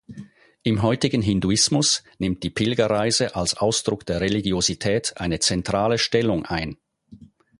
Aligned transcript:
Im 0.63 0.81
heutigen 0.81 1.21
Hinduismus 1.21 2.03
nimmt 2.17 2.41
die 2.41 2.49
Pilgerreise 2.49 3.35
als 3.35 3.53
Ausdruck 3.57 4.03
der 4.07 4.19
Religiosität 4.19 5.15
eine 5.17 5.37
zentrale 5.37 5.99
Stellung 5.99 6.43
ein. 6.43 6.77